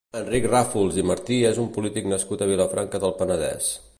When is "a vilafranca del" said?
2.41-3.17